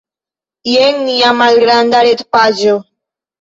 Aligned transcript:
Jen 0.69 0.97
nia 1.09 1.33
malgranda 1.43 2.01
retpaĝo. 2.09 2.75